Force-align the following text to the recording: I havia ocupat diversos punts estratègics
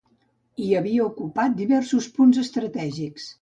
I 0.67 0.69
havia 0.79 1.03
ocupat 1.11 1.53
diversos 1.59 2.09
punts 2.17 2.41
estratègics 2.45 3.29